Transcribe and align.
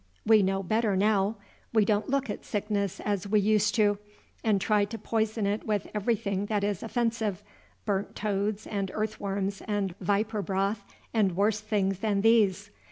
We 0.25 0.41
know 0.41 0.63
better 0.63 0.95
now. 0.95 1.35
We 1.73 1.85
don't 1.85 2.09
look 2.09 2.27
at 2.27 2.43
sickness 2.43 2.99
as 3.01 3.27
we 3.27 3.39
used 3.39 3.75
to, 3.75 3.99
and 4.43 4.59
try 4.59 4.83
to 4.83 4.97
poison 4.97 5.45
it 5.45 5.67
with 5.67 5.85
everything 5.93 6.47
that 6.47 6.63
is 6.63 6.81
offensive, 6.81 7.43
burnt 7.85 8.15
toads 8.15 8.65
and 8.65 8.89
earth 8.95 9.19
worms 9.19 9.61
and 9.67 9.93
viper 9.99 10.41
broth, 10.41 10.83
and 11.13 11.35
worse 11.37 11.59
things 11.59 11.99
than 11.99 12.21
these. 12.21 12.71